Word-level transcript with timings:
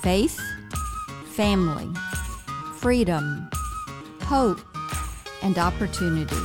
faith, 0.00 0.40
family, 1.34 1.88
freedom, 2.76 3.48
hope, 4.22 4.60
and 5.42 5.58
opportunity. 5.58 6.36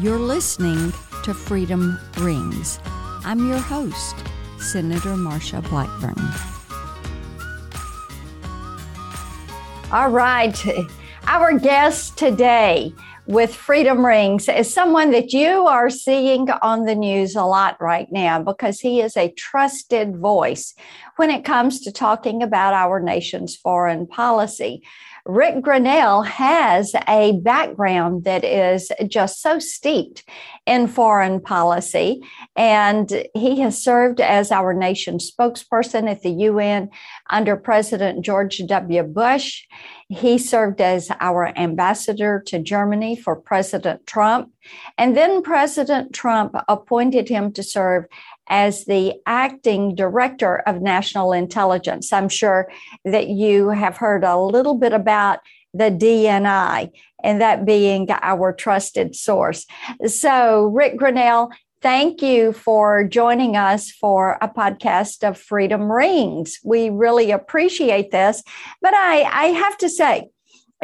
You're 0.00 0.18
listening 0.18 0.92
to 1.24 1.34
Freedom 1.34 1.98
Rings. 2.18 2.80
I'm 3.24 3.46
your 3.48 3.58
host, 3.58 4.16
Senator 4.58 5.10
Marsha 5.10 5.62
Blackburn. 5.68 6.14
All 9.92 10.10
right, 10.10 10.56
our 11.26 11.58
guest 11.58 12.16
today 12.16 12.94
with 13.26 13.54
Freedom 13.54 14.04
Rings 14.04 14.48
is 14.48 14.72
someone 14.72 15.10
that 15.12 15.32
you 15.32 15.66
are 15.66 15.88
seeing 15.88 16.50
on 16.50 16.84
the 16.84 16.94
news 16.94 17.34
a 17.34 17.44
lot 17.44 17.80
right 17.80 18.10
now 18.12 18.42
because 18.42 18.80
he 18.80 19.00
is 19.00 19.16
a 19.16 19.32
trusted 19.32 20.16
voice 20.18 20.74
when 21.16 21.30
it 21.30 21.44
comes 21.44 21.80
to 21.80 21.92
talking 21.92 22.42
about 22.42 22.74
our 22.74 23.00
nation's 23.00 23.56
foreign 23.56 24.06
policy. 24.06 24.82
Rick 25.26 25.62
Grenell 25.62 26.26
has 26.26 26.94
a 27.08 27.32
background 27.40 28.24
that 28.24 28.44
is 28.44 28.92
just 29.08 29.40
so 29.40 29.58
steeped 29.58 30.22
in 30.66 30.86
foreign 30.86 31.40
policy, 31.40 32.22
and 32.56 33.26
he 33.32 33.60
has 33.60 33.82
served 33.82 34.20
as 34.20 34.52
our 34.52 34.74
nation's 34.74 35.30
spokesperson 35.30 36.10
at 36.10 36.20
the 36.20 36.30
UN 36.30 36.90
under 37.30 37.56
President 37.56 38.22
George 38.22 38.60
W. 38.66 39.02
Bush. 39.02 39.64
He 40.08 40.36
served 40.36 40.82
as 40.82 41.10
our 41.20 41.56
ambassador 41.58 42.42
to 42.48 42.58
Germany 42.58 43.16
for 43.16 43.34
President 43.34 44.06
Trump, 44.06 44.52
and 44.98 45.16
then 45.16 45.40
President 45.40 46.12
Trump 46.12 46.54
appointed 46.68 47.30
him 47.30 47.50
to 47.52 47.62
serve 47.62 48.04
as 48.48 48.84
the 48.84 49.14
acting 49.26 49.94
director 49.94 50.56
of 50.66 50.82
national 50.82 51.32
intelligence. 51.32 52.12
I'm 52.12 52.28
sure 52.28 52.70
that 53.04 53.28
you 53.28 53.70
have 53.70 53.96
heard 53.96 54.24
a 54.24 54.38
little 54.38 54.74
bit 54.74 54.92
about 54.92 55.40
the 55.72 55.90
DNI 55.90 56.90
and 57.22 57.40
that 57.40 57.64
being 57.64 58.08
our 58.10 58.52
trusted 58.52 59.16
source. 59.16 59.66
So, 60.06 60.66
Rick 60.66 60.98
Grenell, 60.98 61.50
thank 61.82 62.22
you 62.22 62.52
for 62.52 63.04
joining 63.04 63.56
us 63.56 63.90
for 63.90 64.38
a 64.40 64.48
podcast 64.48 65.26
of 65.28 65.36
Freedom 65.36 65.90
Rings. 65.90 66.58
We 66.64 66.90
really 66.90 67.30
appreciate 67.30 68.10
this. 68.10 68.42
But 68.80 68.94
I, 68.94 69.22
I 69.22 69.44
have 69.46 69.76
to 69.78 69.88
say, 69.88 70.28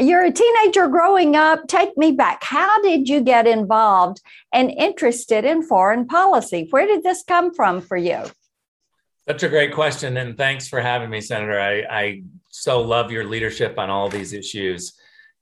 you're 0.01 0.25
a 0.25 0.33
teenager 0.33 0.89
growing 0.89 1.37
up. 1.37 1.67
Take 1.69 1.97
me 1.97 2.13
back. 2.13 2.43
How 2.43 2.81
did 2.83 3.09
you 3.09 3.21
get 3.21 3.47
involved 3.47 4.21
and 4.53 4.71
interested 4.71 5.45
in 5.45 5.63
foreign 5.63 6.07
policy? 6.07 6.67
Where 6.71 6.87
did 6.87 7.03
this 7.03 7.23
come 7.23 7.53
from 7.55 7.81
for 7.81 7.97
you? 7.97 8.23
Such 9.29 9.43
a 9.43 9.49
great 9.49 9.75
question. 9.75 10.17
And 10.17 10.37
thanks 10.37 10.69
for 10.69 10.81
having 10.81 11.11
me, 11.11 11.21
Senator. 11.21 11.61
I, 11.61 11.85
I 11.91 12.23
so 12.49 12.81
love 12.81 13.11
your 13.11 13.25
leadership 13.25 13.79
on 13.79 13.91
all 13.91 14.09
these 14.09 14.33
issues. 14.33 14.95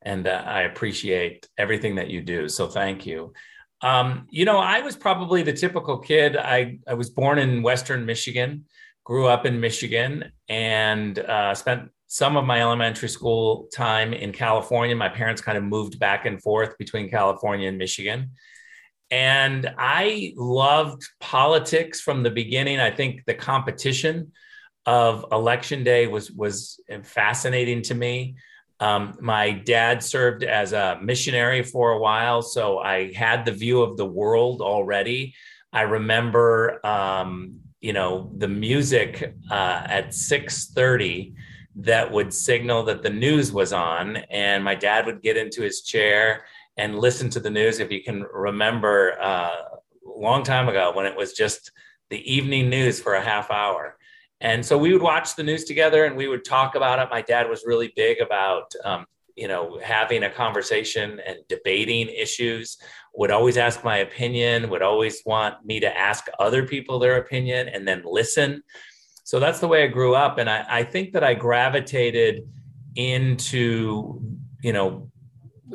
And 0.03 0.27
uh, 0.27 0.43
I 0.45 0.63
appreciate 0.63 1.49
everything 1.57 1.95
that 1.97 2.09
you 2.09 2.21
do. 2.21 2.49
So 2.49 2.67
thank 2.69 3.07
you. 3.07 3.33
Um, 3.81 4.27
you 4.31 4.45
know, 4.45 4.59
I 4.59 4.81
was 4.81 4.97
probably 4.97 5.43
the 5.43 5.53
typical 5.53 5.99
kid. 5.99 6.37
I, 6.37 6.79
I 6.87 6.95
was 6.95 7.11
born 7.11 7.39
in 7.39 7.63
Western 7.63 8.05
Michigan, 8.05 8.65
grew 9.05 9.27
up 9.27 9.47
in 9.47 9.61
Michigan, 9.61 10.33
and 10.49 11.19
uh, 11.19 11.55
spent 11.55 11.91
some 12.09 12.37
of 12.37 12.45
my 12.45 12.61
elementary 12.61 13.09
school 13.09 13.69
time 13.73 14.13
in 14.15 14.33
California. 14.33 14.97
My 14.97 15.11
parents 15.11 15.43
kind 15.43 15.59
of 15.59 15.65
moved 15.65 15.99
back 15.99 16.27
and 16.27 16.43
forth 16.43 16.77
between 16.79 17.11
California 17.11 17.69
and 17.69 17.79
Michigan. 17.79 18.31
And 19.11 19.73
I 19.79 20.33
loved 20.37 21.03
politics 21.21 22.01
from 22.01 22.23
the 22.23 22.31
beginning. 22.31 22.81
I 22.81 22.91
think 22.91 23.25
the 23.27 23.35
competition 23.35 24.33
of 24.87 25.27
election 25.33 25.85
day 25.85 26.07
was 26.07 26.31
was 26.31 26.81
fascinating 27.05 27.83
to 27.83 27.95
me. 27.95 28.37
Um, 28.81 29.19
my 29.21 29.51
dad 29.51 30.03
served 30.03 30.45
as 30.45 30.73
a 30.73 30.99
missionary 31.03 31.63
for 31.63 31.93
a 31.93 31.99
while, 31.99 32.43
so 32.43 32.79
I 32.79 33.13
had 33.13 33.45
the 33.45 33.53
view 33.53 33.83
of 33.83 33.97
the 33.97 34.07
world 34.07 34.61
already. 34.61 35.35
I 35.73 35.83
remember, 35.83 36.85
um, 36.87 37.61
you 37.81 37.93
know, 37.93 38.33
the 38.37 38.49
music 38.49 39.35
uh, 39.51 39.83
at 39.87 40.15
six 40.15 40.71
thirty 40.71 41.35
that 41.79 42.11
would 42.11 42.35
signal 42.35 42.83
that 42.85 43.03
the 43.03 43.11
news 43.11 43.53
was 43.53 43.73
on. 43.73 44.17
And 44.31 44.65
my 44.65 44.75
dad 44.75 45.07
would 45.07 45.23
get 45.23 45.37
into 45.37 45.63
his 45.63 45.83
chair 45.83 46.45
and 46.77 46.99
listen 46.99 47.31
to 47.31 47.41
the 47.41 47.51
news. 47.51 47.79
If 47.79 47.91
you 47.93 48.03
can 48.03 48.25
remember 48.33 49.17
uh, 49.21 49.51
a 50.07 50.19
long 50.19 50.43
time 50.43 50.69
ago 50.69 50.93
when 50.95 51.07
it 51.07 51.17
was 51.17 51.33
just 51.33 51.71
the 52.11 52.33
evening 52.33 52.69
news 52.69 53.01
for 53.01 53.15
a 53.15 53.23
half 53.23 53.51
hour. 53.51 53.97
And 54.41 54.65
so 54.65 54.77
we 54.77 54.93
would 54.93 55.03
watch 55.03 55.37
the 55.37 55.43
news 55.43 55.65
together 55.65 56.05
and 56.05 56.17
we 56.17 56.29
would 56.29 56.45
talk 56.45 56.75
about 56.75 56.99
it. 56.99 57.09
My 57.11 57.23
dad 57.23 57.49
was 57.49 57.65
really 57.65 57.93
big 57.95 58.21
about, 58.21 58.73
um, 58.85 59.07
you 59.37 59.47
know, 59.47 59.79
having 59.83 60.25
a 60.25 60.31
conversation 60.31 61.21
and 61.27 61.39
debating 61.49 62.09
issues, 62.09 62.79
would 63.15 63.31
always 63.33 63.57
ask 63.57 63.83
my 63.83 63.99
opinion, 63.99 64.71
would 64.71 64.83
always 64.83 65.23
want 65.27 65.65
me 65.65 65.81
to 65.81 65.99
ask 65.99 66.27
other 66.39 66.65
people 66.65 66.99
their 67.01 67.17
opinion 67.17 67.69
and 67.69 67.87
then 67.87 68.03
listen 68.05 68.63
so 69.29 69.39
that's 69.39 69.61
the 69.61 69.69
way 69.69 69.85
I 69.85 69.89
grew 69.89 70.15
up. 70.15 70.39
And 70.39 70.49
I, 70.49 70.65
I 70.67 70.83
think 70.83 71.13
that 71.13 71.23
I 71.23 71.35
gravitated 71.35 72.49
into, 72.97 74.23
you 74.63 74.73
know, 74.73 75.11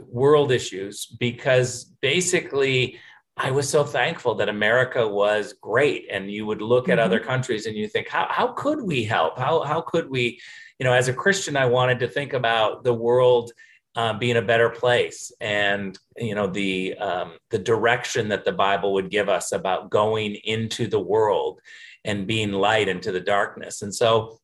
world 0.08 0.52
issues 0.52 1.06
because 1.06 1.84
basically 2.02 2.98
I 3.38 3.52
was 3.52 3.70
so 3.70 3.84
thankful 3.84 4.34
that 4.38 4.50
America 4.50 5.08
was 5.08 5.54
great. 5.62 6.08
And 6.10 6.32
you 6.32 6.48
would 6.48 6.64
look 6.64 6.90
at 6.90 6.98
mm-hmm. 6.98 7.06
other 7.06 7.20
countries 7.20 7.68
and 7.68 7.78
you 7.78 7.88
think, 7.88 8.10
how, 8.10 8.26
how 8.28 8.48
could 8.54 8.82
we 8.82 9.04
help? 9.04 9.38
How, 9.38 9.62
how 9.62 9.82
could 9.82 10.10
we, 10.10 10.40
you 10.80 10.84
know, 10.86 10.94
as 10.94 11.08
a 11.08 11.14
Christian, 11.14 11.56
I 11.56 11.68
wanted 11.68 12.00
to 12.00 12.08
think 12.08 12.34
about 12.34 12.84
the 12.84 12.96
world 12.96 13.52
uh, 13.96 14.14
being 14.14 14.38
a 14.38 14.42
better 14.42 14.72
place 14.72 15.32
and, 15.40 15.96
you 16.18 16.34
know, 16.34 16.48
the, 16.48 16.96
um, 16.96 17.34
the 17.52 17.60
direction 17.60 18.30
that 18.30 18.46
the 18.46 18.52
Bible 18.52 18.94
would 18.94 19.12
give 19.12 19.30
us 19.30 19.52
about 19.52 19.92
going 19.92 20.34
into 20.44 20.88
the 20.88 21.00
world 21.00 21.60
and 22.06 22.28
being 22.28 22.52
light 22.52 22.88
into 22.88 23.12
the 23.12 23.20
darkness. 23.20 23.82
And 23.82 23.94
so 23.94 24.40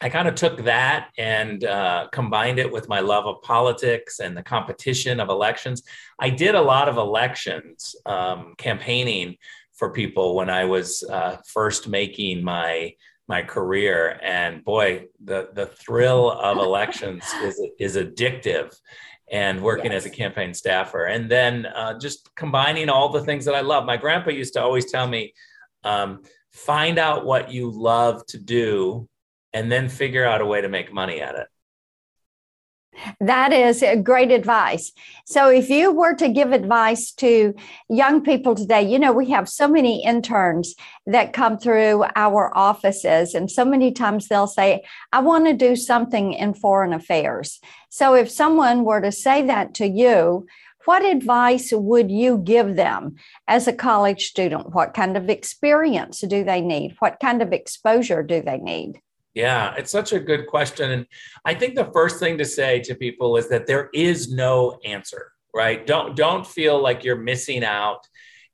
I 0.00 0.08
kind 0.08 0.28
of 0.28 0.34
took 0.34 0.64
that 0.64 1.10
and 1.18 1.64
uh, 1.64 2.08
combined 2.12 2.58
it 2.58 2.70
with 2.70 2.88
my 2.88 3.00
love 3.00 3.26
of 3.26 3.42
politics 3.42 4.20
and 4.20 4.36
the 4.36 4.42
competition 4.42 5.20
of 5.20 5.28
elections. 5.28 5.82
I 6.18 6.30
did 6.30 6.54
a 6.54 6.60
lot 6.60 6.88
of 6.88 6.96
elections 6.96 7.94
um, 8.06 8.54
campaigning 8.58 9.36
for 9.72 9.90
people 9.90 10.34
when 10.34 10.50
I 10.50 10.64
was 10.64 11.02
uh, 11.04 11.38
first 11.46 11.88
making 11.88 12.42
my 12.42 12.94
my 13.26 13.40
career, 13.40 14.20
and 14.22 14.62
boy, 14.62 15.06
the 15.24 15.48
the 15.54 15.66
thrill 15.66 16.30
of 16.30 16.58
elections 16.58 17.24
is 17.42 17.60
is 17.78 17.96
addictive. 17.96 18.74
And 19.32 19.62
working 19.62 19.90
yes. 19.90 20.04
as 20.04 20.12
a 20.12 20.14
campaign 20.14 20.52
staffer, 20.52 21.06
and 21.06 21.30
then 21.30 21.64
uh, 21.64 21.98
just 21.98 22.28
combining 22.36 22.90
all 22.90 23.08
the 23.08 23.22
things 23.22 23.46
that 23.46 23.54
I 23.54 23.62
love. 23.62 23.86
My 23.86 23.96
grandpa 23.96 24.30
used 24.30 24.52
to 24.52 24.62
always 24.62 24.92
tell 24.92 25.08
me, 25.08 25.32
um, 25.82 26.22
find 26.54 26.98
out 26.98 27.26
what 27.26 27.52
you 27.52 27.70
love 27.70 28.24
to 28.26 28.38
do 28.38 29.08
and 29.52 29.70
then 29.70 29.88
figure 29.88 30.24
out 30.24 30.40
a 30.40 30.46
way 30.46 30.60
to 30.60 30.68
make 30.68 30.92
money 30.92 31.20
at 31.20 31.34
it. 31.34 31.48
That 33.18 33.52
is 33.52 33.84
great 34.04 34.30
advice. 34.30 34.92
So, 35.26 35.48
if 35.48 35.68
you 35.68 35.90
were 35.90 36.14
to 36.14 36.28
give 36.28 36.52
advice 36.52 37.10
to 37.14 37.52
young 37.88 38.22
people 38.22 38.54
today, 38.54 38.82
you 38.82 39.00
know, 39.00 39.12
we 39.12 39.30
have 39.30 39.48
so 39.48 39.66
many 39.66 40.04
interns 40.04 40.76
that 41.04 41.32
come 41.32 41.58
through 41.58 42.04
our 42.14 42.56
offices, 42.56 43.34
and 43.34 43.50
so 43.50 43.64
many 43.64 43.90
times 43.90 44.28
they'll 44.28 44.46
say, 44.46 44.84
I 45.12 45.20
want 45.20 45.46
to 45.46 45.54
do 45.54 45.74
something 45.74 46.34
in 46.34 46.54
foreign 46.54 46.92
affairs. 46.92 47.58
So, 47.88 48.14
if 48.14 48.30
someone 48.30 48.84
were 48.84 49.00
to 49.00 49.10
say 49.10 49.42
that 49.42 49.74
to 49.74 49.88
you, 49.88 50.46
what 50.84 51.04
advice 51.04 51.72
would 51.72 52.10
you 52.10 52.38
give 52.38 52.76
them 52.76 53.16
as 53.48 53.66
a 53.66 53.72
college 53.72 54.26
student? 54.26 54.74
What 54.74 54.94
kind 54.94 55.16
of 55.16 55.30
experience 55.30 56.20
do 56.20 56.44
they 56.44 56.60
need? 56.60 56.96
What 56.98 57.18
kind 57.20 57.42
of 57.42 57.52
exposure 57.52 58.22
do 58.22 58.42
they 58.42 58.58
need? 58.58 59.00
Yeah, 59.34 59.74
it's 59.76 59.90
such 59.90 60.12
a 60.12 60.20
good 60.20 60.46
question. 60.46 60.92
And 60.92 61.06
I 61.44 61.54
think 61.54 61.74
the 61.74 61.90
first 61.92 62.20
thing 62.20 62.38
to 62.38 62.44
say 62.44 62.80
to 62.80 62.94
people 62.94 63.36
is 63.36 63.48
that 63.48 63.66
there 63.66 63.90
is 63.92 64.32
no 64.32 64.78
answer, 64.84 65.32
right? 65.52 65.84
Don't 65.84 66.16
don't 66.16 66.46
feel 66.46 66.80
like 66.80 67.02
you're 67.02 67.16
missing 67.16 67.64
out 67.64 68.06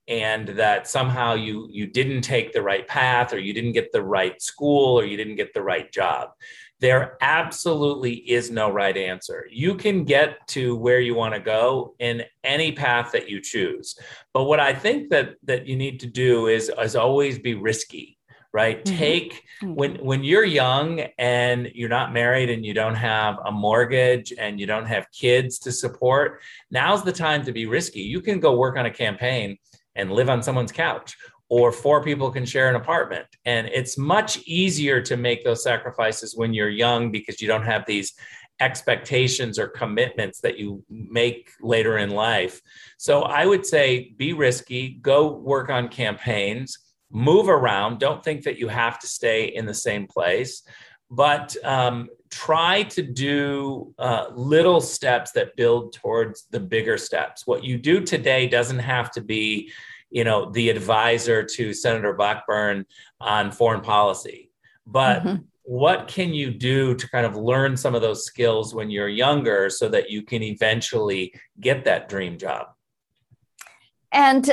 and 0.09 0.49
that 0.49 0.89
somehow 0.89 1.35
you 1.35 1.69
you 1.71 1.87
didn't 1.87 2.23
take 2.23 2.53
the 2.53 2.63
right 2.63 2.89
path 2.89 3.35
or 3.35 3.39
you 3.39 3.53
didn't 3.53 3.73
get 3.73 3.93
the 3.93 4.03
right 4.03 4.41
school 4.41 4.99
or 4.99 5.05
you 5.05 5.17
didn't 5.19 5.37
get 5.37 5.53
the 5.53 5.63
right 5.63 5.93
job 5.93 6.31
there 6.81 7.19
absolutely 7.21 8.15
is 8.15 8.51
no 8.51 8.71
right 8.71 8.97
answer. 8.97 9.47
You 9.51 9.75
can 9.75 10.05
get 10.05 10.47
to 10.49 10.77
where 10.77 11.01
you 11.01 11.15
want 11.15 11.35
to 11.35 11.41
go 11.41 11.95
in 11.99 12.23
any 12.43 12.73
path 12.73 13.13
that 13.13 13.29
you 13.29 13.41
choose. 13.41 13.99
But 14.33 14.45
what 14.45 14.61
I 14.61 14.73
think 14.73 15.11
that 15.11 15.35
that 15.45 15.67
you 15.67 15.77
need 15.77 16.01
to 16.01 16.07
do 16.07 16.47
is 16.47 16.71
is 16.83 16.97
always 16.97 17.39
be 17.39 17.55
risky, 17.55 18.19
right? 18.53 18.83
Mm-hmm. 18.83 18.97
Take 18.97 19.43
mm-hmm. 19.63 19.75
when 19.75 19.97
when 19.97 20.25
you're 20.25 20.45
young 20.45 21.01
and 21.19 21.71
you're 21.75 21.91
not 21.91 22.15
married 22.15 22.49
and 22.49 22.65
you 22.65 22.73
don't 22.73 22.95
have 22.95 23.37
a 23.45 23.53
mortgage 23.53 24.33
and 24.39 24.59
you 24.59 24.67
don't 24.67 24.87
have 24.87 25.07
kids 25.13 25.59
to 25.61 25.73
support, 25.73 26.41
now's 26.71 27.05
the 27.05 27.13
time 27.13 27.45
to 27.45 27.53
be 27.53 27.67
risky. 27.67 28.01
You 28.01 28.23
can 28.23 28.41
go 28.41 28.57
work 28.57 28.79
on 28.79 28.87
a 28.87 28.91
campaign 28.91 29.59
and 29.97 30.11
live 30.11 30.31
on 30.31 30.43
someone's 30.43 30.73
couch 30.73 31.15
or 31.51 31.73
four 31.73 32.03
people 32.03 32.31
can 32.31 32.47
share 32.47 32.71
an 32.71 32.77
apartment. 32.77 33.27
And 33.45 33.67
it's 33.67 33.99
much 33.99 34.39
easier 34.47 35.03
to 35.03 35.17
make 35.17 35.45
those 35.45 35.63
sacrifices 35.63 36.37
when 36.37 36.55
you're 36.55 36.71
young 36.71 37.11
because 37.11 37.43
you 37.43 37.49
don't 37.49 37.65
have 37.65 37.85
these 37.87 38.15
expectations 38.61 39.59
or 39.59 39.67
commitments 39.67 40.41
that 40.41 40.59
you 40.59 40.85
make 40.89 41.51
later 41.61 41.99
in 41.99 42.11
life. 42.11 42.61
So 42.99 43.23
I 43.23 43.47
would 43.47 43.67
say 43.67 44.15
be 44.17 44.33
risky, 44.33 44.91
go 45.03 45.33
work 45.33 45.71
on 45.71 45.89
campaigns, 45.89 46.79
move 47.11 47.49
around. 47.49 47.99
Don't 47.99 48.23
think 48.23 48.45
that 48.45 48.59
you 48.59 48.69
have 48.69 49.01
to 49.01 49.07
stay 49.09 49.47
in 49.47 49.67
the 49.67 49.75
same 49.75 50.07
place, 50.07 50.63
but 51.11 51.57
um, 51.65 52.09
try 52.31 52.85
to 52.85 53.03
do 53.03 53.93
uh, 53.99 54.27
little 54.35 54.81
steps 54.81 55.33
that 55.33 55.57
build 55.57 55.95
towards 55.95 56.47
the 56.51 56.61
bigger 56.61 56.97
steps. 56.97 57.47
What 57.47 57.65
you 57.65 57.77
do 57.77 58.01
today 58.03 58.47
doesn't 58.47 58.79
have 58.79 59.11
to 59.13 59.21
be, 59.21 59.73
you 60.11 60.25
know, 60.25 60.51
the 60.51 60.71
advisor 60.71 61.45
to 61.45 61.73
Senator 61.73 62.13
Blackburn 62.13 62.85
on 63.21 63.53
foreign 63.53 63.81
policy, 63.81 64.51
but 64.87 65.23
mm-hmm 65.23 65.45
what 65.71 66.09
can 66.09 66.35
you 66.35 66.51
do 66.51 66.97
to 66.97 67.09
kind 67.11 67.25
of 67.25 67.37
learn 67.37 67.77
some 67.77 67.95
of 67.95 68.03
those 68.03 68.25
skills 68.25 68.75
when 68.75 68.91
you're 68.91 69.07
younger 69.07 69.71
so 69.71 69.89
that 69.89 70.11
you 70.11 70.21
can 70.21 70.43
eventually 70.43 71.33
get 71.61 71.85
that 71.85 72.09
dream 72.09 72.37
job? 72.39 72.67
And 74.11 74.51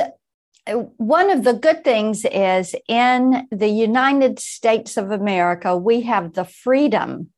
uh, 0.68 0.74
one 0.96 1.30
of 1.30 1.42
the 1.42 1.54
good 1.54 1.82
things 1.82 2.24
is 2.24 2.76
in 2.86 3.48
the 3.50 3.66
United 3.66 4.38
States 4.38 4.96
of 4.96 5.10
America, 5.10 5.76
we 5.76 6.02
have 6.02 6.34
the 6.34 6.44
freedom 6.44 7.30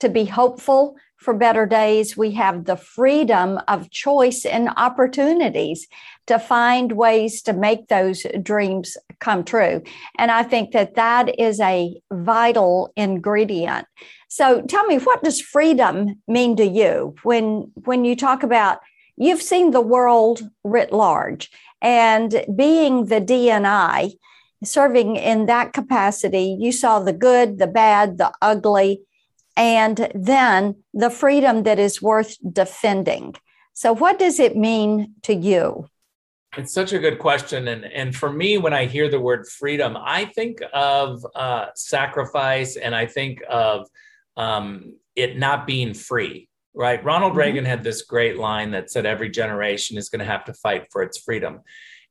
to 0.00 0.08
be 0.08 0.24
hopeful 0.24 0.96
for 1.20 1.34
better 1.34 1.66
days. 1.66 2.16
We 2.16 2.32
have 2.32 2.64
the 2.64 2.76
freedom 2.76 3.60
of 3.68 3.90
choice 3.90 4.44
and 4.44 4.70
opportunities 4.76 5.86
to 6.26 6.38
find 6.38 6.92
ways 6.92 7.42
to 7.42 7.52
make 7.52 7.88
those 7.88 8.24
dreams 8.42 8.96
come 9.20 9.44
true. 9.44 9.82
And 10.18 10.30
I 10.30 10.42
think 10.42 10.72
that 10.72 10.94
that 10.94 11.38
is 11.38 11.60
a 11.60 12.00
vital 12.10 12.92
ingredient. 12.96 13.86
So 14.28 14.62
tell 14.62 14.86
me, 14.86 14.98
what 14.98 15.22
does 15.22 15.40
freedom 15.40 16.22
mean 16.26 16.56
to 16.56 16.66
you 16.66 17.14
when, 17.22 17.70
when 17.84 18.04
you 18.04 18.16
talk 18.16 18.42
about 18.42 18.78
you've 19.16 19.42
seen 19.42 19.70
the 19.70 19.80
world 19.80 20.40
writ 20.64 20.92
large 20.92 21.50
and 21.82 22.44
being 22.56 23.06
the 23.06 23.20
DNI, 23.20 24.12
serving 24.62 25.16
in 25.16 25.46
that 25.46 25.72
capacity, 25.72 26.56
you 26.58 26.72
saw 26.72 27.00
the 27.00 27.12
good, 27.12 27.58
the 27.58 27.66
bad, 27.66 28.18
the 28.18 28.32
ugly, 28.40 29.02
and 29.60 30.10
then 30.14 30.74
the 30.94 31.10
freedom 31.10 31.64
that 31.64 31.78
is 31.78 32.00
worth 32.00 32.38
defending. 32.50 33.34
So, 33.74 33.94
what 33.94 34.18
does 34.18 34.40
it 34.40 34.56
mean 34.56 35.14
to 35.22 35.34
you? 35.34 35.86
It's 36.56 36.72
such 36.72 36.94
a 36.94 36.98
good 36.98 37.18
question. 37.18 37.68
And, 37.68 37.84
and 37.84 38.16
for 38.16 38.32
me, 38.32 38.58
when 38.58 38.72
I 38.72 38.86
hear 38.86 39.08
the 39.08 39.20
word 39.20 39.46
freedom, 39.46 39.96
I 40.00 40.24
think 40.24 40.60
of 40.72 41.24
uh, 41.34 41.66
sacrifice 41.76 42.76
and 42.76 42.94
I 42.94 43.06
think 43.06 43.40
of 43.48 43.86
um, 44.36 44.96
it 45.14 45.38
not 45.38 45.66
being 45.66 45.94
free, 45.94 46.48
right? 46.74 47.04
Ronald 47.04 47.32
mm-hmm. 47.32 47.40
Reagan 47.40 47.64
had 47.66 47.84
this 47.84 48.02
great 48.02 48.38
line 48.38 48.72
that 48.72 48.90
said, 48.90 49.06
every 49.06 49.28
generation 49.28 49.96
is 49.96 50.08
going 50.08 50.20
to 50.20 50.24
have 50.24 50.44
to 50.46 50.54
fight 50.54 50.86
for 50.90 51.02
its 51.02 51.18
freedom. 51.18 51.60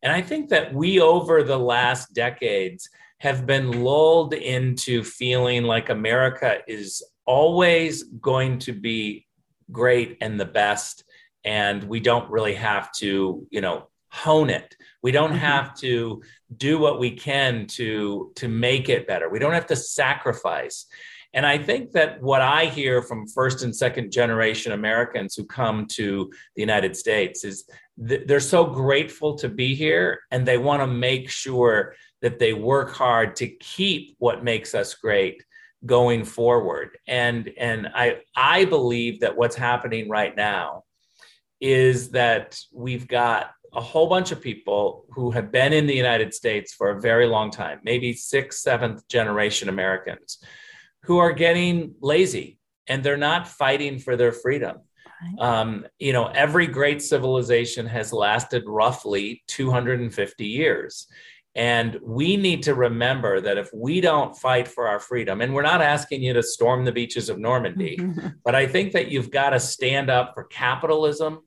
And 0.04 0.14
I 0.14 0.22
think 0.22 0.50
that 0.50 0.74
we, 0.74 1.02
over 1.02 1.44
the 1.44 1.60
last 1.60 2.14
decades, 2.14 2.88
have 3.20 3.46
been 3.46 3.84
lulled 3.84 4.34
into 4.34 5.04
feeling 5.04 5.64
like 5.64 5.90
America 5.90 6.60
is 6.68 7.04
always 7.30 8.04
going 8.04 8.58
to 8.58 8.74
be 8.74 9.28
great 9.72 10.18
and 10.20 10.40
the 10.40 10.46
best 10.46 11.04
and 11.46 11.84
we 11.84 12.00
don't 12.00 12.30
really 12.32 12.56
have 12.56 12.92
to 12.92 13.48
you 13.52 13.62
know 13.62 13.88
hone 14.12 14.50
it. 14.50 14.76
We 15.04 15.12
don't 15.12 15.30
mm-hmm. 15.30 15.40
have 15.40 15.76
to 15.82 16.24
do 16.58 16.80
what 16.80 17.00
we 17.00 17.12
can 17.12 17.68
to 17.78 18.32
to 18.36 18.48
make 18.48 18.90
it 18.90 19.08
better. 19.08 19.30
We 19.30 19.38
don't 19.38 19.54
have 19.54 19.68
to 19.68 19.76
sacrifice. 19.76 20.88
And 21.36 21.46
i 21.46 21.60
think 21.60 21.92
that 21.92 22.20
what 22.24 22.42
i 22.42 22.66
hear 22.66 23.04
from 23.04 23.28
first 23.28 23.62
and 23.62 23.76
second 23.76 24.12
generation 24.12 24.72
americans 24.72 25.36
who 25.36 25.46
come 25.46 25.86
to 26.00 26.32
the 26.56 26.62
united 26.70 26.98
states 26.98 27.44
is 27.44 27.70
th- 28.08 28.24
they're 28.26 28.40
so 28.40 28.66
grateful 28.66 29.36
to 29.36 29.48
be 29.48 29.76
here 29.76 30.22
and 30.32 30.42
they 30.44 30.58
want 30.58 30.82
to 30.82 30.88
make 30.88 31.30
sure 31.30 31.94
that 32.24 32.40
they 32.40 32.54
work 32.54 32.90
hard 32.96 33.36
to 33.36 33.48
keep 33.48 34.16
what 34.18 34.44
makes 34.44 34.74
us 34.74 34.96
great 34.96 35.44
going 35.86 36.26
forward. 36.26 36.98
And 37.08 37.52
and 37.58 37.88
I 37.94 38.22
I 38.36 38.66
believe 38.66 39.22
that 39.22 39.38
what's 39.38 39.56
happening 39.56 40.10
right 40.10 40.36
now 40.36 40.84
is 41.62 42.12
that 42.12 42.60
we've 42.74 43.08
got 43.08 43.52
a 43.74 43.82
whole 43.82 44.08
bunch 44.08 44.32
of 44.32 44.42
people 44.42 45.06
who 45.12 45.32
have 45.32 45.52
been 45.52 45.74
in 45.74 45.86
the 45.86 45.96
United 45.96 46.34
States 46.34 46.74
for 46.74 46.90
a 46.90 47.02
very 47.02 47.28
long 47.28 47.52
time, 47.52 47.80
maybe 47.84 48.14
sixth, 48.14 48.60
seventh 48.60 49.08
generation 49.08 49.70
Americans, 49.70 50.44
who 51.04 51.18
are 51.18 51.32
getting 51.32 51.94
lazy 52.02 52.58
and 52.88 53.04
they're 53.04 53.18
not 53.18 53.48
fighting 53.48 54.00
for 54.00 54.16
their 54.16 54.32
freedom. 54.32 54.78
Um, 55.38 55.86
you 56.00 56.14
know, 56.14 56.28
every 56.28 56.66
great 56.66 57.02
civilization 57.02 57.86
has 57.86 58.14
lasted 58.14 58.64
roughly 58.66 59.44
250 59.48 60.46
years. 60.46 61.08
And 61.60 62.00
we 62.02 62.38
need 62.38 62.64
to 62.64 62.74
remember 62.74 63.42
that 63.42 63.58
if 63.58 63.70
we 63.74 64.00
don't 64.00 64.34
fight 64.34 64.66
for 64.66 64.88
our 64.88 64.98
freedom, 64.98 65.42
and 65.42 65.54
we're 65.54 65.62
not 65.62 65.82
asking 65.82 66.24
you 66.24 66.32
to 66.32 66.42
storm 66.42 66.86
the 66.86 66.94
beaches 66.94 67.28
of 67.28 67.38
Normandy, 67.38 68.00
but 68.46 68.56
I 68.56 68.66
think 68.66 68.94
that 68.94 69.12
you've 69.12 69.30
got 69.30 69.50
to 69.50 69.60
stand 69.60 70.10
up 70.10 70.36
for 70.36 70.46
capitalism. 70.46 71.42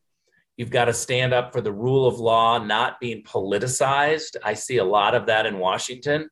You've 0.58 0.70
got 0.70 0.84
to 0.84 0.92
stand 0.92 1.32
up 1.32 1.50
for 1.54 1.62
the 1.62 1.72
rule 1.72 2.06
of 2.06 2.20
law 2.20 2.58
not 2.58 3.00
being 3.00 3.22
politicized. 3.22 4.36
I 4.44 4.52
see 4.52 4.76
a 4.76 4.84
lot 4.84 5.14
of 5.14 5.24
that 5.28 5.46
in 5.46 5.58
Washington. 5.58 6.28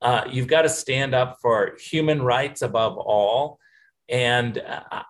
Uh, 0.00 0.24
you've 0.30 0.48
got 0.48 0.62
to 0.62 0.70
stand 0.70 1.14
up 1.14 1.40
for 1.42 1.76
human 1.78 2.22
rights 2.22 2.62
above 2.62 2.96
all. 2.96 3.58
And 4.08 4.62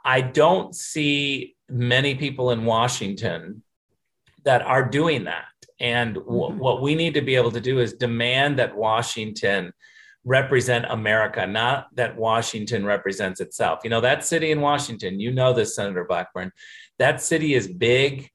I 0.04 0.20
don't 0.20 0.74
see 0.74 1.54
many 1.68 2.16
people 2.16 2.50
in 2.50 2.64
Washington 2.64 3.62
that 4.42 4.62
are 4.62 4.88
doing 4.88 5.24
that. 5.24 5.44
And 5.80 6.14
w- 6.14 6.50
mm-hmm. 6.50 6.58
what 6.58 6.82
we 6.82 6.94
need 6.94 7.14
to 7.14 7.22
be 7.22 7.36
able 7.36 7.50
to 7.52 7.60
do 7.60 7.80
is 7.80 7.94
demand 7.94 8.58
that 8.58 8.76
Washington 8.76 9.72
represent 10.24 10.84
America, 10.90 11.46
not 11.46 11.88
that 11.96 12.16
Washington 12.16 12.84
represents 12.84 13.40
itself. 13.40 13.80
You 13.82 13.90
know, 13.90 14.02
that 14.02 14.24
city 14.24 14.50
in 14.50 14.60
Washington, 14.60 15.18
you 15.18 15.32
know 15.32 15.52
this, 15.52 15.74
Senator 15.74 16.04
Blackburn, 16.04 16.52
that 16.98 17.22
city 17.22 17.54
is 17.54 17.66
big, 17.66 18.30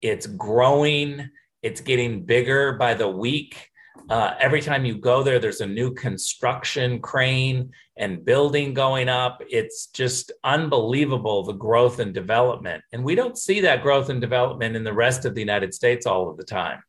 it's 0.00 0.26
growing, 0.26 1.28
it's 1.62 1.82
getting 1.82 2.24
bigger 2.24 2.72
by 2.74 2.94
the 2.94 3.08
week. 3.08 3.68
Uh, 4.10 4.34
every 4.40 4.60
time 4.60 4.84
you 4.84 4.96
go 4.96 5.22
there, 5.22 5.38
there's 5.38 5.60
a 5.60 5.66
new 5.66 5.92
construction 5.92 7.00
crane 7.00 7.70
and 7.96 8.24
building 8.24 8.72
going 8.72 9.08
up. 9.08 9.42
It's 9.48 9.88
just 9.88 10.32
unbelievable 10.44 11.44
the 11.44 11.52
growth 11.52 11.98
and 11.98 12.14
development. 12.14 12.82
And 12.92 13.04
we 13.04 13.14
don't 13.14 13.36
see 13.36 13.60
that 13.60 13.82
growth 13.82 14.08
and 14.08 14.20
development 14.20 14.76
in 14.76 14.84
the 14.84 14.92
rest 14.92 15.24
of 15.24 15.34
the 15.34 15.40
United 15.40 15.74
States 15.74 16.06
all 16.06 16.30
of 16.30 16.36
the 16.36 16.44
time. 16.44 16.80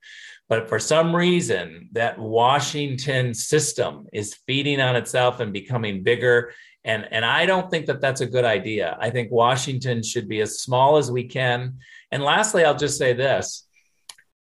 But 0.48 0.68
for 0.68 0.80
some 0.80 1.16
reason, 1.16 1.90
that 1.92 2.18
Washington 2.18 3.34
system 3.34 4.08
is 4.12 4.40
feeding 4.48 4.82
on 4.82 4.96
itself 4.96 5.40
and 5.40 5.54
becoming 5.54 6.04
bigger. 6.04 6.54
And, 6.84 7.08
and 7.12 7.24
I 7.24 7.46
don't 7.46 7.70
think 7.70 7.86
that 7.86 8.02
that's 8.02 8.22
a 8.22 8.26
good 8.26 8.46
idea. 8.46 8.98
I 9.00 9.10
think 9.12 9.32
Washington 9.32 10.02
should 10.02 10.28
be 10.28 10.42
as 10.42 10.60
small 10.60 10.98
as 10.98 11.12
we 11.12 11.26
can. 11.26 11.78
And 12.12 12.24
lastly, 12.24 12.66
I'll 12.66 12.78
just 12.78 12.98
say 12.98 13.14
this 13.14 13.68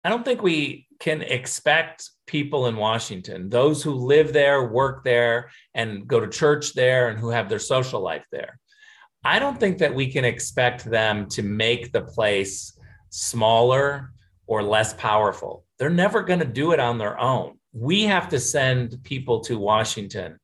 I 0.03 0.09
don't 0.09 0.23
think 0.23 0.41
we 0.41 0.87
can 0.99 1.21
expect 1.21 2.09
people 2.25 2.67
in 2.67 2.75
Washington, 2.75 3.49
those 3.49 3.83
who 3.83 3.93
live 3.93 4.33
there, 4.33 4.67
work 4.67 5.03
there, 5.03 5.49
and 5.73 6.07
go 6.07 6.19
to 6.19 6.27
church 6.27 6.73
there, 6.73 7.09
and 7.09 7.19
who 7.19 7.29
have 7.29 7.49
their 7.49 7.59
social 7.59 8.01
life 8.01 8.25
there. 8.31 8.59
I 9.23 9.39
don't 9.39 9.59
think 9.59 9.79
that 9.79 9.93
we 9.93 10.11
can 10.11 10.25
expect 10.25 10.85
them 10.85 11.27
to 11.29 11.41
make 11.41 11.91
the 11.91 12.01
place 12.01 12.77
smaller 13.09 14.11
or 14.45 14.63
less 14.63 14.93
powerful. 14.93 15.65
They're 15.77 15.89
never 15.89 16.23
going 16.23 16.39
to 16.39 16.45
do 16.45 16.71
it 16.71 16.79
on 16.79 16.97
their 16.97 17.19
own. 17.19 17.59
We 17.73 18.03
have 18.03 18.29
to 18.29 18.39
send 18.39 19.03
people 19.03 19.41
to 19.41 19.59
Washington 19.59 20.39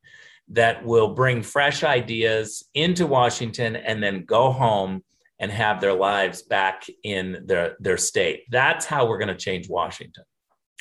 that 0.48 0.84
will 0.84 1.14
bring 1.14 1.42
fresh 1.42 1.82
ideas 1.82 2.64
into 2.74 3.06
Washington 3.06 3.76
and 3.76 4.02
then 4.02 4.24
go 4.24 4.52
home 4.52 5.02
and 5.38 5.50
have 5.50 5.80
their 5.80 5.94
lives 5.94 6.42
back 6.42 6.84
in 7.02 7.42
their, 7.46 7.76
their 7.80 7.96
state. 7.96 8.42
That's 8.50 8.86
how 8.86 9.06
we're 9.06 9.18
going 9.18 9.28
to 9.28 9.36
change 9.36 9.68
Washington. 9.68 10.24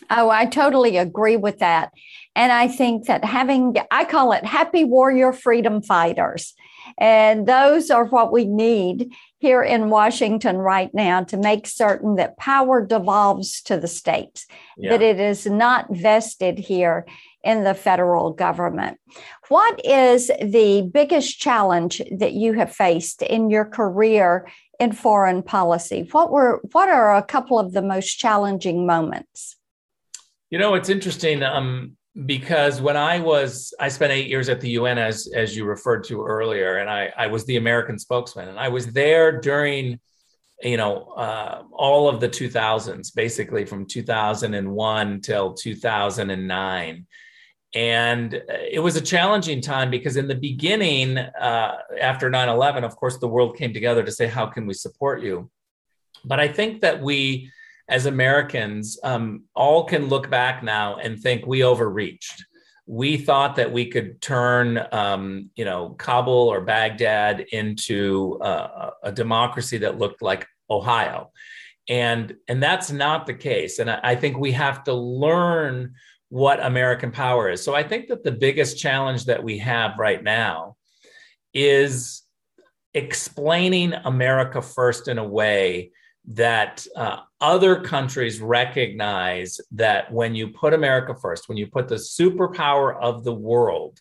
Oh, 0.10 0.30
I 0.30 0.46
totally 0.46 0.98
agree 0.98 1.38
with 1.38 1.60
that. 1.60 1.92
And 2.36 2.52
I 2.52 2.68
think 2.68 3.06
that 3.08 3.24
having, 3.24 3.76
I 3.92 4.06
call 4.06 4.32
it 4.32 4.46
happy 4.46 4.84
warrior 4.84 5.34
freedom 5.34 5.82
fighters. 5.82 6.54
And 6.98 7.48
those 7.48 7.90
are 7.90 8.06
what 8.06 8.32
we 8.32 8.46
need 8.46 9.14
here 9.44 9.62
in 9.62 9.90
Washington 9.90 10.56
right 10.56 10.90
now 10.94 11.22
to 11.22 11.36
make 11.36 11.68
certain 11.68 12.16
that 12.16 12.38
power 12.38 12.82
devolves 12.82 13.62
to 13.64 13.78
the 13.78 13.90
states, 13.90 14.48
yeah. 14.78 14.92
that 14.92 15.02
it 15.02 15.20
is 15.20 15.46
not 15.46 15.94
vested 15.94 16.58
here 16.58 17.06
in 17.44 17.66
the 17.66 17.74
federal 17.74 18.32
government. 18.32 18.98
What 19.50 19.86
is 19.86 20.28
the 20.28 20.90
biggest 20.94 21.42
challenge 21.42 22.02
that 22.10 22.32
you 22.32 22.54
have 22.54 22.74
faced 22.74 23.22
in 23.22 23.50
your 23.50 23.66
career 23.66 24.48
in 24.80 24.94
foreign 24.94 25.44
policy? 25.44 26.08
What 26.14 26.32
were 26.32 26.62
what 26.72 26.88
are 26.88 27.14
a 27.14 27.22
couple 27.22 27.60
of 27.60 27.74
the 27.74 27.82
most 27.82 28.16
challenging 28.16 28.86
moments? 28.86 29.58
You 30.52 30.58
know, 30.58 30.74
it's 30.74 30.88
interesting 30.88 31.44
um, 31.44 31.98
because 32.26 32.80
when 32.80 32.96
I 32.96 33.20
was, 33.20 33.74
I 33.80 33.90
spent 33.90 34.12
eight 34.12 34.28
years 34.28 34.48
at 34.50 34.62
the 34.62 34.70
UN, 34.72 34.98
as 34.98 35.28
as 35.36 35.56
you 35.56 35.66
referred 35.66 36.04
to 36.06 36.24
earlier, 36.24 36.78
and 36.78 36.90
I 36.90 37.12
I 37.18 37.28
was 37.28 37.46
the 37.46 37.58
American 37.58 37.98
spokesman, 37.98 38.50
and 38.50 38.60
I 38.60 38.70
was 38.70 38.88
there 38.88 39.40
during, 39.42 40.00
you 40.62 40.78
know, 40.78 41.14
uh, 41.18 41.64
all 41.72 42.08
of 42.08 42.20
the 42.20 42.30
2000s, 42.30 43.14
basically 43.16 43.66
from 43.66 43.88
2001 43.88 45.22
till 45.22 45.54
2009. 45.54 47.08
And 47.76 48.34
it 48.48 48.84
was 48.84 48.96
a 48.96 49.02
challenging 49.02 49.60
time 49.60 49.90
because 49.90 50.16
in 50.16 50.28
the 50.28 50.36
beginning, 50.36 51.18
uh, 51.18 51.78
after 52.00 52.30
9 52.30 52.48
11, 52.48 52.84
of 52.84 52.96
course, 52.96 53.18
the 53.18 53.28
world 53.28 53.58
came 53.58 53.74
together 53.74 54.04
to 54.04 54.12
say, 54.12 54.28
how 54.28 54.46
can 54.46 54.68
we 54.68 54.76
support 54.76 55.24
you? 55.24 55.50
But 56.24 56.40
I 56.40 56.48
think 56.48 56.82
that 56.82 57.02
we, 57.02 57.52
as 57.90 58.06
Americans, 58.06 58.98
um, 59.04 59.44
all 59.56 59.84
can 59.86 60.08
look 60.08 60.30
back 60.30 60.64
now 60.64 60.96
and 60.96 61.20
think 61.20 61.46
we 61.46 61.64
overreached. 61.64 62.46
We 62.86 63.18
thought 63.18 63.56
that 63.58 63.72
we 63.72 63.88
could 63.88 64.22
turn, 64.22 64.86
um, 64.92 65.50
you 65.56 65.66
know, 65.66 65.90
Kabul 65.92 66.34
or 66.34 66.62
Baghdad 66.62 67.42
into 67.52 68.38
uh, 68.42 68.92
a 69.04 69.12
democracy 69.12 69.78
that 69.80 70.00
looked 70.00 70.22
like 70.22 70.48
Ohio, 70.70 71.32
and 71.88 72.36
and 72.48 72.62
that's 72.62 72.92
not 72.92 73.26
the 73.26 73.34
case. 73.34 73.80
And 73.80 73.90
I, 73.90 74.00
I 74.04 74.16
think 74.16 74.38
we 74.38 74.52
have 74.52 74.84
to 74.86 74.94
learn 74.94 75.94
what 76.30 76.66
American 76.66 77.12
power 77.12 77.52
is. 77.52 77.64
So 77.64 77.76
I 77.76 77.84
think 77.84 78.08
that 78.08 78.24
the 78.24 78.32
biggest 78.32 78.80
challenge 78.80 79.26
that 79.26 79.44
we 79.44 79.60
have 79.60 80.00
right 80.00 80.22
now 80.22 80.76
is 81.54 82.24
explaining 82.94 83.94
America 83.94 84.62
first 84.62 85.08
in 85.08 85.20
a 85.20 85.24
way 85.24 85.92
that 86.26 86.86
uh, 86.96 87.18
other 87.42 87.82
countries 87.82 88.40
recognize 88.40 89.60
that 89.72 90.12
when 90.12 90.34
you 90.36 90.50
put 90.50 90.74
America 90.74 91.14
first, 91.16 91.50
when 91.50 91.58
you 91.58 91.68
put 91.68 91.88
the 91.88 91.96
superpower 91.96 92.98
of 93.00 93.24
the 93.24 93.34
world 93.34 94.00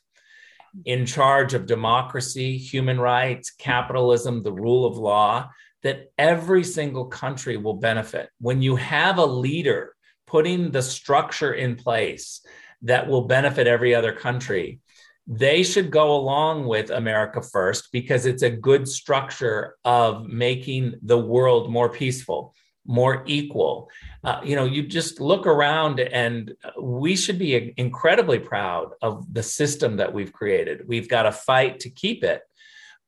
in 0.85 1.05
charge 1.05 1.53
of 1.53 1.67
democracy, 1.67 2.57
human 2.57 2.99
rights, 2.99 3.51
capitalism, 3.51 4.43
the 4.43 4.53
rule 4.53 4.87
of 4.87 4.97
law, 4.97 5.51
that 5.83 6.13
every 6.17 6.63
single 6.63 7.07
country 7.07 7.57
will 7.57 7.75
benefit. 7.75 8.31
When 8.41 8.63
you 8.63 8.77
have 8.77 9.19
a 9.19 9.27
leader 9.27 9.95
putting 10.27 10.71
the 10.71 10.83
structure 10.83 11.53
in 11.53 11.77
place 11.77 12.45
that 12.83 13.09
will 13.09 13.23
benefit 13.23 13.67
every 13.67 13.95
other 13.95 14.13
country, 14.13 14.81
they 15.27 15.63
should 15.63 15.91
go 15.91 16.15
along 16.15 16.67
with 16.67 16.91
America 16.91 17.41
First 17.41 17.93
because 17.93 18.27
it's 18.27 18.43
a 18.43 18.51
good 18.51 18.89
structure 18.89 19.77
of 19.85 20.27
making 20.27 20.95
the 21.03 21.19
world 21.19 21.71
more 21.71 21.89
peaceful, 21.89 22.55
more 22.87 23.23
equal. 23.27 23.89
Uh, 24.25 24.41
you 24.43 24.57
know, 24.57 24.65
you 24.65 24.83
just 24.83 25.21
look 25.21 25.47
around 25.47 26.01
and 26.01 26.55
we 26.81 27.15
should 27.15 27.39
be 27.39 27.73
incredibly 27.77 28.39
proud 28.39 28.93
of 29.01 29.33
the 29.33 29.43
system 29.43 29.97
that 29.97 30.13
we've 30.13 30.33
created. 30.33 30.89
We've 30.89 31.09
got 31.09 31.23
to 31.23 31.33
fight 31.33 31.81
to 31.81 31.91
keep 31.91 32.25
it. 32.25 32.43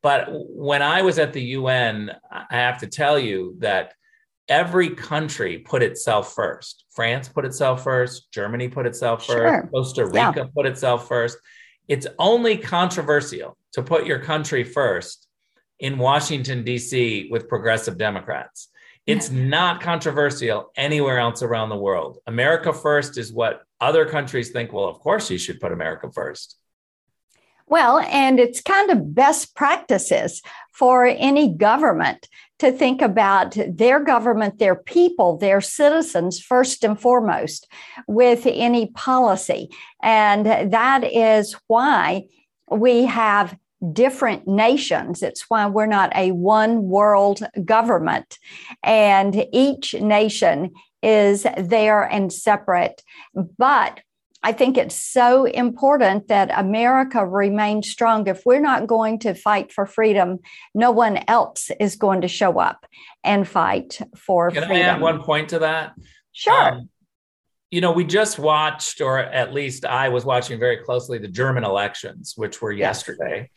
But 0.01 0.29
when 0.31 0.83
I 0.83 1.03
was 1.03 1.19
at 1.19 1.33
the 1.33 1.43
UN, 1.43 2.13
I 2.31 2.47
have 2.51 2.79
to 2.79 2.87
tell 2.87 3.19
you 3.19 3.57
that 3.59 3.95
every 4.49 4.91
country 4.91 5.59
put 5.59 5.83
itself 5.83 6.35
first. 6.35 6.85
France 6.91 7.29
put 7.29 7.45
itself 7.45 7.83
first, 7.83 8.31
Germany 8.31 8.69
put 8.69 8.87
itself 8.87 9.27
first, 9.27 9.39
sure. 9.39 9.69
Costa 9.73 10.05
Rica 10.05 10.33
yeah. 10.37 10.45
put 10.55 10.67
itself 10.67 11.09
first 11.09 11.39
it's 11.89 12.07
only 12.19 12.57
controversial 12.57 13.57
to 13.73 13.83
put 13.83 14.07
your 14.07 14.19
country 14.19 14.65
first 14.65 15.27
in 15.79 15.99
Washington, 15.99 16.65
D.C., 16.65 17.29
with 17.31 17.49
progressive 17.49 17.99
Democrats. 17.99 18.69
It's 19.07 19.31
not 19.31 19.83
controversial 19.83 20.71
anywhere 20.77 21.19
else 21.19 21.43
around 21.43 21.69
the 21.69 21.77
world. 21.77 22.19
America 22.27 22.73
first 22.73 23.19
is 23.19 23.33
what 23.33 23.63
other 23.81 24.07
countries 24.07 24.51
think, 24.51 24.73
well, 24.73 24.87
of 24.87 24.99
course 24.99 25.31
you 25.31 25.37
should 25.37 25.61
put 25.61 25.73
America 25.73 26.11
first. 26.11 26.57
Well, 27.67 27.99
and 27.99 28.39
it's 28.39 28.61
kind 28.61 28.91
of 28.91 29.15
best 29.15 29.55
practices 29.55 30.43
for 30.73 31.07
any 31.07 31.55
government 31.55 32.29
to 32.59 32.71
think 32.71 33.01
about 33.03 33.57
their 33.69 34.03
government, 34.03 34.59
their 34.59 34.75
people, 34.75 35.39
their 35.39 35.61
citizens 35.61 36.41
first 36.41 36.85
and 36.85 37.01
foremost 37.01 37.67
with 38.07 38.47
any 38.47 38.87
policy. 38.89 39.71
And 40.03 40.47
that 40.73 41.05
is 41.05 41.57
why 41.67 42.25
we 42.71 43.05
have 43.05 43.57
different 43.93 44.47
nations. 44.47 45.23
It's 45.23 45.45
why 45.49 45.67
we're 45.67 45.87
not 45.87 46.15
a 46.17 46.33
one 46.33 46.85
world 46.85 47.43
government. 47.65 48.39
And 48.83 49.47
each 49.53 49.95
nation 49.95 50.73
is 51.03 51.47
there 51.59 52.03
and 52.03 52.33
separate. 52.33 53.03
But 53.59 54.01
I 54.47 54.53
think 54.53 54.77
it's 54.77 54.95
so 54.95 55.47
important 55.47 56.29
that 56.29 56.51
America 56.55 57.25
remains 57.25 57.89
strong. 57.89 58.29
If 58.29 58.43
we're 58.45 58.61
not 58.61 58.87
going 58.87 59.21
to 59.21 59.33
fight 59.33 59.73
for 59.73 59.87
freedom, 59.87 60.41
no 60.75 60.91
one 60.91 61.25
else 61.27 61.71
is 61.81 61.97
going 61.97 62.21
to 62.21 62.29
show 62.29 62.61
up 62.61 62.85
and 63.25 63.49
fight 63.49 63.99
for 64.15 64.51
Can 64.51 64.67
freedom. 64.67 64.87
I 64.87 64.91
add 64.91 65.01
one 65.01 65.23
point 65.23 65.49
to 65.49 65.61
that? 65.61 65.95
Sure. 66.33 66.73
Um, 66.73 66.91
you 67.71 67.81
know, 67.81 67.93
we 67.93 68.05
just 68.05 68.39
watched, 68.39 69.01
or 69.01 69.19
at 69.19 69.55
least 69.55 69.87
I 69.87 70.11
was 70.11 70.27
watching 70.27 70.61
very 70.61 70.77
closely, 70.77 71.17
the 71.17 71.27
German 71.27 71.65
elections, 71.65 72.35
which 72.37 72.61
were 72.61 72.71
yesterday. 72.71 73.51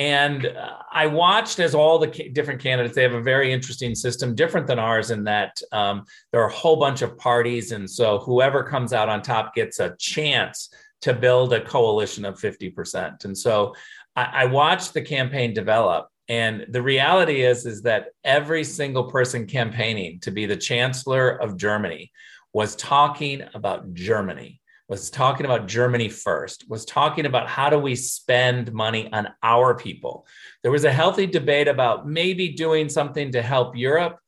And 0.00 0.50
I 0.90 1.06
watched 1.06 1.58
as 1.58 1.74
all 1.74 1.98
the 1.98 2.06
different 2.32 2.62
candidates, 2.62 2.94
they 2.94 3.02
have 3.02 3.12
a 3.12 3.20
very 3.20 3.52
interesting 3.52 3.94
system, 3.94 4.34
different 4.34 4.66
than 4.66 4.78
ours, 4.78 5.10
in 5.10 5.24
that 5.24 5.60
um, 5.72 6.06
there 6.32 6.40
are 6.40 6.48
a 6.48 6.52
whole 6.52 6.76
bunch 6.76 7.02
of 7.02 7.18
parties. 7.18 7.72
And 7.72 7.88
so 7.88 8.18
whoever 8.20 8.62
comes 8.62 8.94
out 8.94 9.10
on 9.10 9.20
top 9.20 9.54
gets 9.54 9.78
a 9.78 9.94
chance 9.98 10.72
to 11.02 11.12
build 11.12 11.52
a 11.52 11.60
coalition 11.60 12.24
of 12.24 12.40
50%. 12.40 13.26
And 13.26 13.36
so 13.36 13.74
I, 14.16 14.30
I 14.32 14.44
watched 14.46 14.94
the 14.94 15.02
campaign 15.02 15.52
develop. 15.52 16.08
And 16.30 16.64
the 16.70 16.80
reality 16.80 17.42
is, 17.42 17.66
is 17.66 17.82
that 17.82 18.06
every 18.24 18.64
single 18.64 19.04
person 19.04 19.46
campaigning 19.46 20.18
to 20.20 20.30
be 20.30 20.46
the 20.46 20.56
chancellor 20.56 21.28
of 21.42 21.58
Germany 21.58 22.10
was 22.54 22.74
talking 22.76 23.42
about 23.52 23.92
Germany 23.92 24.62
was 24.90 25.08
talking 25.08 25.46
about 25.46 25.68
Germany 25.68 26.08
first, 26.08 26.68
was 26.68 26.84
talking 26.84 27.24
about 27.24 27.48
how 27.48 27.70
do 27.70 27.78
we 27.78 27.94
spend 27.94 28.72
money 28.72 29.08
on 29.12 29.28
our 29.40 29.72
people. 29.72 30.26
There 30.62 30.72
was 30.72 30.84
a 30.84 30.92
healthy 30.92 31.26
debate 31.26 31.68
about 31.68 32.08
maybe 32.08 32.48
doing 32.48 32.88
something 32.88 33.30
to 33.30 33.40
help 33.40 33.76
Europe, 33.76 34.18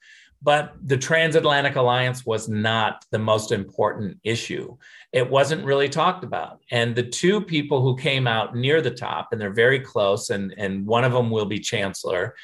but 0.40 0.75
the 0.85 0.97
transatlantic 0.97 1.75
alliance 1.75 2.25
was 2.25 2.49
not 2.49 3.04
the 3.11 3.19
most 3.19 3.50
important 3.50 4.19
issue. 4.23 4.76
It 5.12 5.28
wasn't 5.28 5.64
really 5.64 5.88
talked 5.88 6.23
about. 6.23 6.61
And 6.71 6.95
the 6.95 7.09
two 7.09 7.40
people 7.40 7.83
who 7.83 7.97
came 7.97 8.28
out 8.28 8.54
near 8.54 8.81
the 8.81 8.92
top, 8.92 9.31
and 9.33 9.40
they're 9.40 9.50
very 9.50 9.81
close, 9.81 10.31
and, 10.31 10.54
and 10.57 10.87
one 10.87 11.02
of 11.02 11.12
them 11.12 11.28
will 11.28 11.47
be 11.47 11.59
chancellor, 11.59 12.37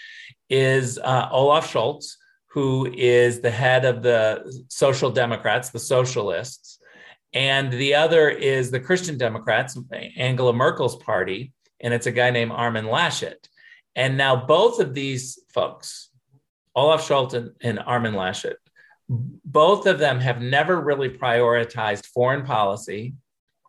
is 0.50 0.98
uh, 0.98 1.28
Olaf 1.30 1.72
Scholz, 1.72 2.16
who 2.46 2.92
is 2.96 3.40
the 3.40 3.50
head 3.50 3.84
of 3.84 4.02
the 4.02 4.64
Social 4.68 5.10
Democrats, 5.10 5.70
the 5.70 5.78
socialists 5.78 6.77
and 7.32 7.72
the 7.72 7.94
other 7.94 8.28
is 8.28 8.70
the 8.70 8.80
Christian 8.80 9.18
Democrats, 9.18 9.78
Angela 10.16 10.52
Merkel's 10.52 10.96
party, 10.96 11.52
and 11.80 11.92
it's 11.92 12.06
a 12.06 12.12
guy 12.12 12.30
named 12.30 12.52
Armin 12.52 12.86
Laschet. 12.86 13.48
And 13.94 14.16
now 14.16 14.46
both 14.46 14.80
of 14.80 14.94
these 14.94 15.38
folks, 15.52 16.10
Olaf 16.74 17.06
Scholz 17.06 17.34
and, 17.34 17.50
and 17.60 17.78
Armin 17.80 18.14
Laschet, 18.14 18.56
both 19.08 19.86
of 19.86 19.98
them 19.98 20.20
have 20.20 20.40
never 20.40 20.80
really 20.80 21.08
prioritized 21.08 22.06
foreign 22.06 22.44
policy, 22.44 23.14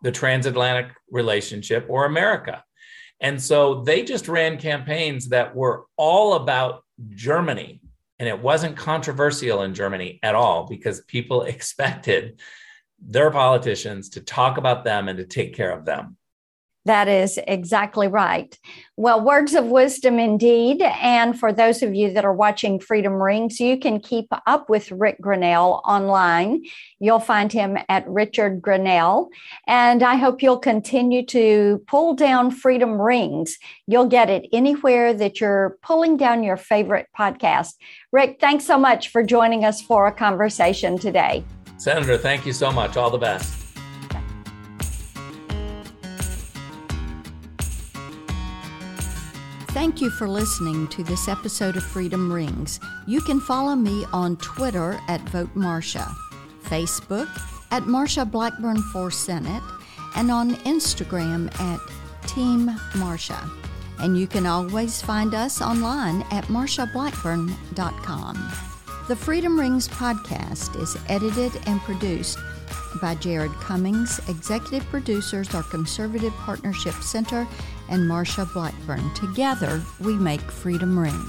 the 0.04 0.12
transatlantic 0.12 0.94
relationship, 1.10 1.86
or 1.90 2.06
America. 2.06 2.64
And 3.22 3.42
so 3.42 3.82
they 3.84 4.04
just 4.04 4.28
ran 4.28 4.58
campaigns 4.58 5.30
that 5.30 5.56
were 5.56 5.86
all 5.98 6.36
about 6.36 6.84
Germany. 7.10 7.82
And 8.18 8.28
it 8.28 8.40
wasn't 8.40 8.78
controversial 8.78 9.64
in 9.64 9.74
Germany 9.74 10.20
at 10.24 10.36
all 10.36 10.68
because 10.68 11.02
people 11.02 11.42
expected 11.44 12.40
their 13.02 13.32
politicians 13.32 14.10
to 14.10 14.22
talk 14.22 14.58
about 14.58 14.84
them 14.84 15.08
and 15.08 15.18
to 15.18 15.26
take 15.26 15.56
care 15.56 15.72
of 15.72 15.86
them. 15.86 16.18
That 16.86 17.08
is 17.08 17.38
exactly 17.46 18.08
right. 18.08 18.58
Well, 18.96 19.22
words 19.22 19.54
of 19.54 19.66
wisdom 19.66 20.18
indeed. 20.18 20.82
And 20.82 21.38
for 21.38 21.52
those 21.52 21.84
of 21.84 21.94
you 21.94 22.12
that 22.14 22.24
are 22.26 22.34
watching 22.34 22.80
Freedom 22.80 23.22
Rings, 23.22 23.60
you 23.60 23.78
can 23.78 24.00
keep 24.00 24.28
up 24.48 24.70
with 24.70 24.92
Rick 24.92 25.18
Grenell 25.22 25.82
online. 25.86 26.64
You'll 27.00 27.20
find 27.20 27.52
him 27.52 27.78
at 27.90 28.10
Richard 28.10 28.62
Grenell. 28.62 29.28
And 29.68 30.02
I 30.02 30.16
hope 30.16 30.42
you'll 30.42 30.58
continue 30.58 31.26
to 31.28 31.84
pull 31.86 32.16
down 32.16 32.50
Freedom 32.50 33.00
Rings. 33.00 33.58
You'll 33.86 34.08
get 34.08 34.30
it 34.30 34.48
anywhere 34.54 35.14
that 35.14 35.42
you're 35.42 35.78
pulling 35.84 36.16
down 36.18 36.44
your 36.44 36.58
favorite 36.58 37.08
podcast. 37.16 37.74
Rick, 38.12 38.38
thanks 38.40 38.66
so 38.66 38.80
much 38.80 39.10
for 39.10 39.22
joining 39.22 39.64
us 39.64 39.82
for 39.82 40.08
a 40.08 40.12
conversation 40.12 40.98
today. 40.98 41.44
Senator, 41.80 42.18
thank 42.18 42.46
you 42.46 42.52
so 42.52 42.72
much. 42.72 42.98
All 42.98 43.10
the 43.10 43.18
best. 43.18 43.56
Thank 49.70 50.02
you 50.02 50.10
for 50.10 50.28
listening 50.28 50.90
to 50.90 51.06
this 51.06 51.30
episode 51.30 51.78
of 51.78 51.84
Freedom 51.84 52.32
Rings. 52.32 52.80
You 53.08 53.22
can 53.22 53.40
follow 53.40 53.76
me 53.76 54.06
on 54.12 54.36
Twitter 54.38 55.00
at 55.08 55.22
Vote 55.30 55.56
Marsha, 55.56 56.06
Facebook 56.64 57.30
at 57.72 57.84
Marsha 57.84 58.30
Blackburn 58.30 58.82
for 58.92 59.10
Senate 59.10 59.64
and 60.18 60.30
on 60.32 60.56
Instagram 60.66 61.50
at 61.62 61.80
Team 62.28 62.68
Marsha. 62.94 63.50
And 64.00 64.18
you 64.18 64.28
can 64.28 64.46
always 64.46 65.02
find 65.02 65.34
us 65.34 65.62
online 65.62 66.24
at 66.32 66.44
marshablackburn.com. 66.46 68.52
The 69.10 69.16
Freedom 69.16 69.60
Rings 69.60 69.88
podcast 69.88 70.80
is 70.80 70.96
edited 71.08 71.52
and 71.66 71.82
produced 71.82 72.38
by 73.02 73.16
Jared 73.16 73.52
Cummings. 73.54 74.20
Executive 74.30 74.88
producers 74.92 75.52
are 75.56 75.64
Conservative 75.64 76.32
Partnership 76.34 76.94
Center 77.02 77.48
and 77.90 78.08
Marsha 78.08 78.46
Blackburn. 78.54 79.12
Together, 79.16 79.82
we 80.00 80.14
make 80.14 80.42
Freedom 80.42 81.00
Ring. 81.00 81.20